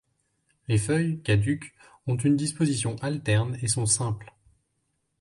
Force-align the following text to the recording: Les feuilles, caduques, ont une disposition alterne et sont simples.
Les 0.67 0.79
feuilles, 0.79 1.19
caduques, 1.21 1.75
ont 2.07 2.15
une 2.17 2.35
disposition 2.35 2.95
alterne 3.03 3.55
et 3.61 3.67
sont 3.67 3.85
simples. 3.85 4.33